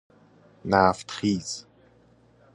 نفت 0.65 1.11
خیز 1.11 1.65